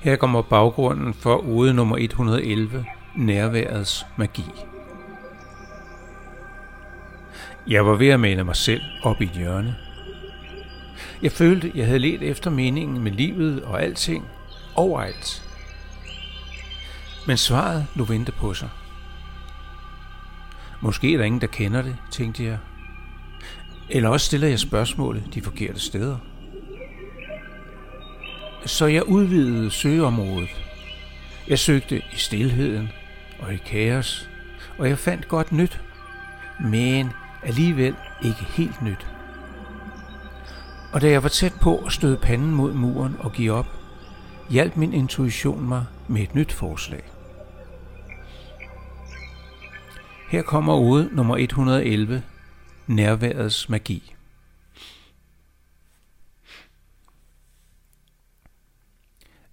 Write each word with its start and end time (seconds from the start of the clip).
Her 0.00 0.16
kommer 0.16 0.42
baggrunden 0.42 1.14
for 1.14 1.36
ude 1.36 1.74
nummer 1.74 1.96
111, 1.96 2.84
nærværets 3.16 4.06
magi. 4.16 4.44
Jeg 7.66 7.86
var 7.86 7.94
ved 7.94 8.08
at 8.08 8.20
male 8.20 8.44
mig 8.44 8.56
selv 8.56 8.82
op 9.02 9.20
i 9.20 9.24
et 9.24 9.30
hjørne. 9.30 9.76
Jeg 11.22 11.32
følte, 11.32 11.72
jeg 11.74 11.86
havde 11.86 11.98
let 11.98 12.22
efter 12.22 12.50
meningen 12.50 13.04
med 13.04 13.12
livet 13.12 13.62
og 13.62 13.82
alting, 13.82 14.24
overalt. 14.74 15.42
Men 17.26 17.36
svaret 17.36 17.86
nu 17.94 18.04
vente 18.04 18.32
på 18.32 18.54
sig. 18.54 18.68
Måske 20.80 21.12
er 21.12 21.16
der 21.18 21.24
ingen, 21.24 21.40
der 21.40 21.46
kender 21.46 21.82
det, 21.82 21.96
tænkte 22.10 22.44
jeg. 22.44 22.58
Eller 23.90 24.08
også 24.08 24.26
stiller 24.26 24.48
jeg 24.48 24.58
spørgsmålet 24.58 25.34
de 25.34 25.42
forkerte 25.42 25.80
steder. 25.80 26.16
Så 28.66 28.86
jeg 28.86 29.08
udvidede 29.08 29.70
søgeområdet. 29.70 30.62
Jeg 31.48 31.58
søgte 31.58 31.96
i 31.96 32.16
stilheden 32.16 32.88
og 33.38 33.54
i 33.54 33.56
kaos, 33.56 34.28
og 34.78 34.88
jeg 34.88 34.98
fandt 34.98 35.28
godt 35.28 35.52
nyt, 35.52 35.80
men 36.60 37.10
alligevel 37.42 37.94
ikke 38.24 38.44
helt 38.44 38.82
nyt. 38.82 39.06
Og 40.92 41.00
da 41.00 41.10
jeg 41.10 41.22
var 41.22 41.28
tæt 41.28 41.52
på 41.60 41.78
at 41.78 41.92
støde 41.92 42.16
panden 42.16 42.54
mod 42.54 42.72
muren 42.72 43.16
og 43.18 43.32
give 43.32 43.52
op, 43.52 43.66
hjalp 44.50 44.76
min 44.76 44.92
intuition 44.92 45.68
mig 45.68 45.84
med 46.08 46.22
et 46.22 46.34
nyt 46.34 46.52
forslag. 46.52 47.02
Her 50.28 50.42
kommer 50.42 50.76
ude 50.76 51.08
nummer 51.12 51.36
111, 51.36 52.22
nærværets 52.86 53.68
magi. 53.68 54.14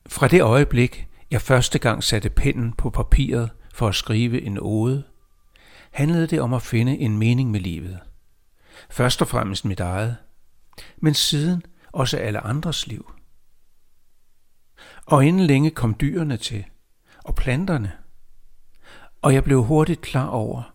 Fra 0.08 0.28
det 0.28 0.42
øjeblik, 0.42 1.08
jeg 1.32 1.42
første 1.42 1.80
gang 1.80 2.04
satte 2.04 2.30
pennen 2.30 2.74
på 2.74 2.90
papiret 2.90 3.50
for 3.74 3.88
at 3.88 3.96
skrive 3.96 4.42
en 4.42 4.58
ode, 4.62 5.04
handlede 5.92 6.28
det 6.28 6.42
om 6.42 6.54
at 6.54 6.62
finde 6.62 6.98
en 6.98 7.18
mening 7.18 7.52
med 7.52 7.60
livet. 7.60 8.00
Først 8.90 9.22
og 9.22 9.28
fremmest 9.28 9.66
mit 9.66 9.80
eget, 9.80 10.18
men 10.98 11.14
siden 11.14 11.64
også 11.92 12.18
alle 12.18 12.40
andres 12.40 12.88
liv. 12.88 13.12
Og 15.06 15.26
inden 15.26 15.48
længe 15.48 15.72
kom 15.72 15.96
dyrene 16.02 16.38
til, 16.38 16.66
og 17.24 17.36
planterne. 17.36 18.03
Og 19.24 19.34
jeg 19.34 19.44
blev 19.44 19.64
hurtigt 19.64 20.02
klar 20.02 20.28
over, 20.28 20.74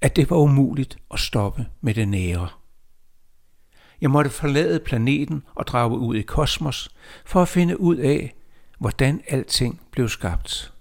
at 0.00 0.16
det 0.16 0.30
var 0.30 0.36
umuligt 0.36 0.98
at 1.10 1.20
stoppe 1.20 1.66
med 1.80 1.94
det 1.94 2.08
nære. 2.08 2.48
Jeg 4.00 4.10
måtte 4.10 4.30
forlade 4.30 4.80
planeten 4.80 5.42
og 5.54 5.66
drage 5.66 5.98
ud 5.98 6.16
i 6.16 6.22
kosmos 6.22 6.90
for 7.24 7.42
at 7.42 7.48
finde 7.48 7.80
ud 7.80 7.96
af, 7.96 8.34
hvordan 8.78 9.22
alting 9.28 9.80
blev 9.90 10.08
skabt. 10.08 10.74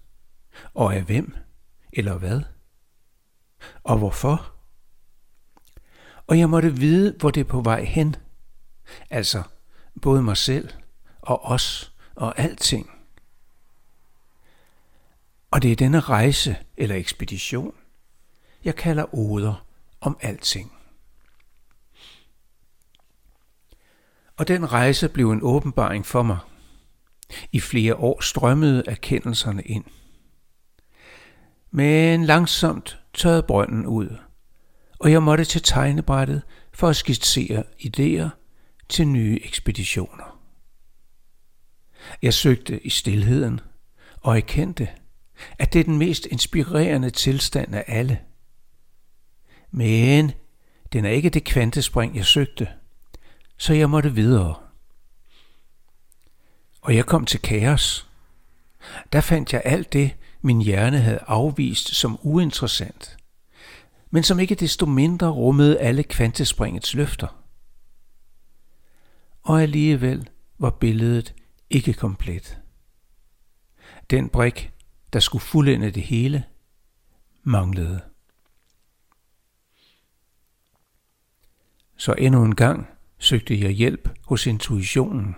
Og 0.74 0.96
af 0.96 1.04
hvem 1.04 1.36
eller 1.94 2.18
hvad? 2.18 2.42
Og 3.84 3.98
hvorfor? 3.98 4.54
Og 6.28 6.40
jeg 6.40 6.50
måtte 6.50 6.76
vide, 6.76 7.16
hvor 7.20 7.32
det 7.32 7.42
er 7.42 7.50
på 7.50 7.62
vej 7.62 7.84
hen. 7.84 8.16
Altså 9.10 9.44
både 10.02 10.24
mig 10.24 10.38
selv 10.38 10.70
og 11.22 11.44
os 11.44 11.94
og 12.16 12.40
alting. 12.40 12.90
Og 15.52 15.62
det 15.62 15.72
er 15.72 15.76
denne 15.76 16.00
rejse 16.00 16.58
eller 16.84 16.96
ekspedition, 16.96 17.74
jeg 18.64 18.76
kalder 18.76 19.16
oder 19.16 19.66
om 20.02 20.18
alting. 20.22 20.72
Og 24.38 24.48
den 24.48 24.72
rejse 24.72 25.10
blev 25.10 25.32
en 25.32 25.40
åbenbaring 25.44 26.06
for 26.06 26.24
mig– 26.24 26.38
i 27.52 27.60
flere 27.60 27.96
år 27.96 28.22
strømmede 28.22 28.84
erkendelserne 28.88 29.62
ind. 29.62 29.86
Men 31.72 32.26
langsomt 32.26 33.00
tørrede 33.14 33.44
brønden 33.44 33.86
ud, 33.86 34.18
og 35.00 35.12
jeg 35.12 35.24
måtte 35.24 35.46
til 35.46 35.62
tegnebrættet 35.62 36.42
for 36.74 36.88
at 36.88 36.96
skitsere 36.96 37.64
idéer 37.82 38.30
til 38.90 39.08
nye 39.08 39.40
ekspeditioner. 39.44 40.40
Jeg 42.22 42.34
søgte 42.34 42.86
i 42.86 42.90
stilheden 42.90 43.60
og 44.22 44.38
erkendte, 44.38 44.90
at 45.60 45.74
det 45.74 45.80
er 45.80 45.84
den 45.84 45.98
mest 45.98 46.26
inspirerende 46.26 47.10
tilstand 47.10 47.76
af 47.76 47.84
alle. 47.88 48.20
Men 49.72 50.32
den 50.94 51.06
er 51.06 51.10
ikke 51.10 51.30
det 51.30 51.44
kvantespring, 51.44 52.16
jeg 52.16 52.26
søgte, 52.26 52.68
så 53.58 53.74
jeg 53.74 53.90
måtte 53.90 54.14
videre. 54.14 54.56
Og 56.82 56.96
jeg 56.96 57.06
kom 57.06 57.26
til 57.26 57.42
kaos. 57.42 58.08
Der 59.14 59.22
fandt 59.22 59.54
jeg 59.54 59.62
alt 59.66 59.94
det, 59.94 60.16
min 60.42 60.62
hjerne 60.62 61.00
havde 61.00 61.24
afvist 61.28 61.96
som 61.96 62.20
uinteressant, 62.22 63.18
men 64.12 64.24
som 64.24 64.40
ikke 64.40 64.56
desto 64.56 64.86
mindre 64.86 65.30
rummede 65.30 65.80
alle 65.80 66.04
kvantespringets 66.04 66.94
løfter. 66.94 67.44
Og 69.44 69.62
alligevel 69.62 70.30
var 70.58 70.70
billedet 70.70 71.34
ikke 71.70 71.94
komplet. 71.94 72.60
Den 74.10 74.30
brik, 74.30 74.72
der 75.14 75.20
skulle 75.20 75.42
fuldende 75.42 75.92
det 75.92 76.04
hele, 76.04 76.44
manglede. 77.44 78.02
Så 81.98 82.14
endnu 82.14 82.44
en 82.44 82.56
gang 82.56 82.88
søgte 83.18 83.62
jeg 83.62 83.72
hjælp 83.72 84.10
hos 84.26 84.48
intuitionen 84.48 85.36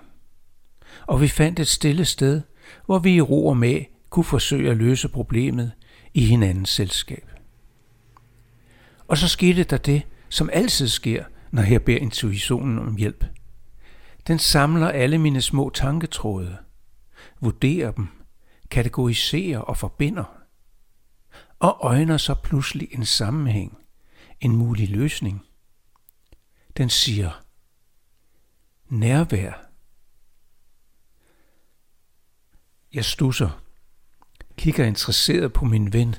og 1.02 1.22
vi 1.22 1.28
fandt 1.28 1.60
et 1.60 1.68
stille 1.68 2.06
sted, 2.06 2.42
hvor 2.86 3.00
vi 3.00 3.16
i 3.16 3.22
ro 3.22 3.48
og 3.48 3.58
med 3.58 3.82
kunne 4.10 4.24
forsøge 4.24 4.72
at 4.72 4.78
løse 4.78 5.10
problemet 5.10 5.72
i 6.14 6.26
hinandens 6.26 6.70
selskab. 6.70 7.32
Og 9.08 9.18
så 9.18 9.28
skete 9.28 9.64
der 9.64 9.78
det, 9.78 10.02
som 10.30 10.50
altid 10.54 10.88
sker, 10.88 11.24
når 11.52 11.64
jeg 11.64 11.84
beder 11.84 12.00
intuitionen 12.00 12.80
om 12.80 12.96
hjælp. 12.96 13.26
Den 14.28 14.40
samler 14.40 14.88
alle 14.88 15.18
mine 15.18 15.42
små 15.42 15.70
tanketråde, 15.70 16.58
vurderer 17.42 17.92
dem, 17.92 18.08
kategoriserer 18.70 19.60
og 19.60 19.78
forbinder, 19.78 20.42
og 21.60 21.78
øjner 21.82 22.18
så 22.18 22.34
pludselig 22.34 22.88
en 22.92 23.06
sammenhæng, 23.06 23.78
en 24.42 24.56
mulig 24.56 24.90
løsning. 24.90 25.46
Den 26.78 26.90
siger, 26.90 27.44
nærvær 28.90 29.66
Jeg 32.96 33.06
stusser, 33.06 33.62
kigger 34.58 34.86
interesseret 34.86 35.54
på 35.54 35.66
min 35.66 35.94
ven, 35.94 36.16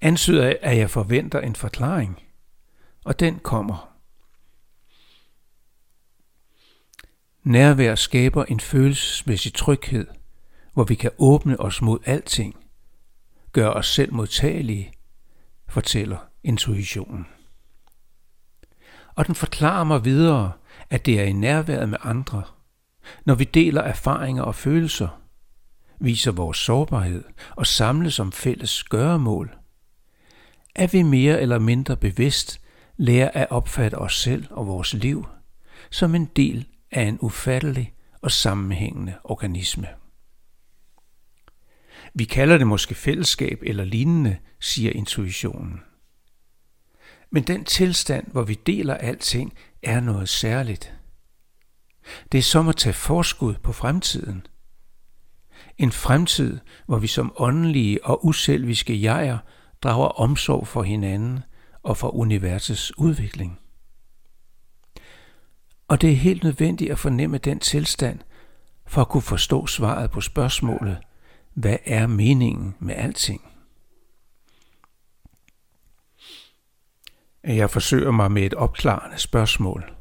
ansøger, 0.00 0.56
at 0.62 0.76
jeg 0.76 0.90
forventer 0.90 1.40
en 1.40 1.56
forklaring, 1.56 2.22
og 3.04 3.20
den 3.20 3.38
kommer. 3.38 3.98
Nærvær 7.42 7.94
skaber 7.94 8.44
en 8.44 8.60
følelsesmæssig 8.60 9.54
tryghed, 9.54 10.06
hvor 10.78 10.84
vi 10.84 10.94
kan 10.94 11.10
åbne 11.18 11.60
os 11.60 11.82
mod 11.82 11.98
alting, 12.04 12.56
gøre 13.52 13.72
os 13.72 13.86
selv 13.86 14.14
modtagelige, 14.14 14.92
fortæller 15.68 16.16
intuitionen. 16.44 17.26
Og 19.14 19.26
den 19.26 19.34
forklarer 19.34 19.84
mig 19.84 20.04
videre, 20.04 20.52
at 20.90 21.06
det 21.06 21.20
er 21.20 21.24
i 21.24 21.32
nærværet 21.32 21.88
med 21.88 21.98
andre, 22.02 22.42
når 23.24 23.34
vi 23.34 23.44
deler 23.44 23.82
erfaringer 23.82 24.42
og 24.42 24.54
følelser, 24.54 25.08
viser 26.00 26.32
vores 26.32 26.58
sårbarhed 26.58 27.24
og 27.56 27.66
samles 27.66 28.18
om 28.18 28.32
fælles 28.32 28.84
gøremål, 28.84 29.56
at 30.74 30.92
vi 30.92 31.02
mere 31.02 31.40
eller 31.40 31.58
mindre 31.58 31.96
bevidst 31.96 32.60
lærer 32.96 33.30
at 33.34 33.50
opfatte 33.50 33.98
os 33.98 34.20
selv 34.20 34.46
og 34.50 34.66
vores 34.66 34.94
liv 34.94 35.26
som 35.90 36.14
en 36.14 36.24
del 36.36 36.66
af 36.90 37.02
en 37.02 37.18
ufattelig 37.20 37.94
og 38.22 38.30
sammenhængende 38.30 39.14
organisme. 39.24 39.88
Vi 42.18 42.24
kalder 42.24 42.58
det 42.58 42.66
måske 42.66 42.94
fællesskab 42.94 43.58
eller 43.62 43.84
lignende, 43.84 44.36
siger 44.60 44.92
intuitionen. 44.92 45.80
Men 47.30 47.42
den 47.42 47.64
tilstand, 47.64 48.26
hvor 48.32 48.42
vi 48.42 48.54
deler 48.54 48.94
alting, 48.94 49.54
er 49.82 50.00
noget 50.00 50.28
særligt. 50.28 50.94
Det 52.32 52.38
er 52.38 52.42
som 52.42 52.68
at 52.68 52.76
tage 52.76 52.92
forskud 52.92 53.54
på 53.54 53.72
fremtiden– 53.72 54.46
en 55.78 55.92
fremtid, 55.92 56.58
hvor 56.86 56.98
vi 56.98 57.06
som 57.06 57.32
åndelige 57.36 58.04
og 58.04 58.26
uselviske 58.26 59.02
jeger 59.02 59.38
drager 59.82 60.08
omsorg 60.08 60.66
for 60.66 60.82
hinanden 60.82 61.40
og 61.82 61.96
for 61.96 62.14
universets 62.14 62.98
udvikling. 62.98 63.58
Og 65.88 66.00
det 66.00 66.10
er 66.10 66.16
helt 66.16 66.44
nødvendigt 66.44 66.90
at 66.90 66.98
fornemme 66.98 67.38
den 67.38 67.58
tilstand, 67.58 68.18
for 68.86 69.00
at 69.00 69.08
kunne 69.08 69.22
forstå 69.22 69.66
svaret 69.66 70.10
på 70.10 70.20
spørgsmålet, 70.20 70.98
hvad 71.58 71.76
er 71.84 72.06
meningen 72.06 72.74
med 72.78 72.94
alting? 72.94 73.52
Jeg 77.44 77.70
forsøger 77.70 78.10
mig 78.10 78.32
med 78.32 78.42
et 78.42 78.54
opklarende 78.54 79.18
spørgsmål. 79.18 79.94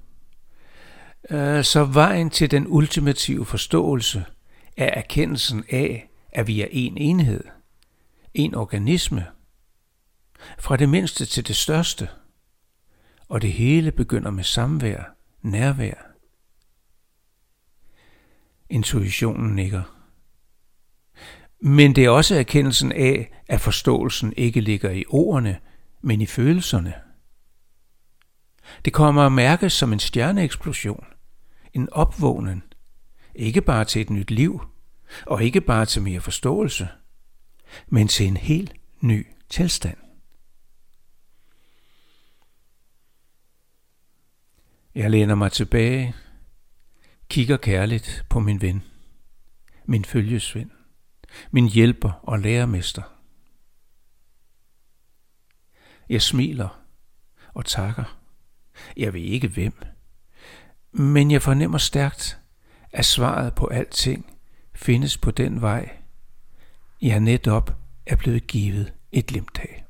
Øh, 1.29 1.63
så 1.63 1.85
vejen 1.85 2.29
til 2.29 2.51
den 2.51 2.65
ultimative 2.67 3.45
forståelse 3.45 4.25
er 4.77 4.85
erkendelsen 4.85 5.63
af, 5.69 6.09
at 6.31 6.47
vi 6.47 6.61
er 6.61 6.67
en 6.71 6.97
enhed, 6.97 7.43
en 8.33 8.55
organisme, 8.55 9.25
fra 10.59 10.77
det 10.77 10.89
mindste 10.89 11.25
til 11.25 11.47
det 11.47 11.55
største, 11.55 12.09
og 13.29 13.41
det 13.41 13.53
hele 13.53 13.91
begynder 13.91 14.31
med 14.31 14.43
samvær, 14.43 15.03
nærvær. 15.41 15.93
Intuitionen 18.69 19.55
nikker. 19.55 19.96
Men 21.59 21.95
det 21.95 22.05
er 22.05 22.09
også 22.09 22.35
erkendelsen 22.35 22.91
af, 22.91 23.31
at 23.47 23.61
forståelsen 23.61 24.33
ikke 24.37 24.61
ligger 24.61 24.91
i 24.91 25.03
ordene, 25.09 25.59
men 26.01 26.21
i 26.21 26.25
følelserne. 26.25 26.93
Det 28.85 28.93
kommer 28.93 29.25
at 29.25 29.31
mærkes 29.31 29.73
som 29.73 29.93
en 29.93 29.99
stjerneeksplosion, 29.99 31.05
en 31.73 31.89
opvågnen, 31.91 32.63
ikke 33.35 33.61
bare 33.61 33.85
til 33.85 34.01
et 34.01 34.09
nyt 34.09 34.31
liv, 34.31 34.61
og 35.25 35.43
ikke 35.43 35.61
bare 35.61 35.85
til 35.85 36.01
mere 36.01 36.21
forståelse, 36.21 36.87
men 37.87 38.07
til 38.07 38.27
en 38.27 38.37
helt 38.37 38.73
ny 39.01 39.27
tilstand. 39.49 39.97
Jeg 44.95 45.11
læner 45.11 45.35
mig 45.35 45.51
tilbage, 45.51 46.15
kigger 47.29 47.57
kærligt 47.57 48.25
på 48.29 48.39
min 48.39 48.61
ven, 48.61 48.83
min 49.85 50.05
følgesvend, 50.05 50.71
min 51.51 51.67
hjælper 51.67 52.11
og 52.23 52.39
lærermester. 52.39 53.01
Jeg 56.09 56.21
smiler 56.21 56.81
og 57.53 57.65
takker. 57.65 58.19
Jeg 58.97 59.13
ved 59.13 59.21
ikke 59.21 59.47
hvem, 59.47 59.73
men 60.91 61.31
jeg 61.31 61.41
fornemmer 61.41 61.77
stærkt, 61.77 62.39
at 62.91 63.05
svaret 63.05 63.55
på 63.55 63.67
alting 63.67 64.33
findes 64.75 65.17
på 65.17 65.31
den 65.31 65.61
vej, 65.61 65.97
jeg 67.01 67.19
netop 67.19 67.75
er 68.05 68.15
blevet 68.15 68.47
givet 68.47 68.93
et 69.11 69.25
glimt 69.25 69.59
af. 69.59 69.86